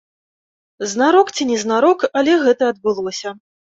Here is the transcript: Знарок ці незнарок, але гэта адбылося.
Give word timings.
Знарок 0.93 1.27
ці 1.35 1.47
незнарок, 1.51 2.07
але 2.23 2.33
гэта 2.47 2.63
адбылося. 2.75 3.29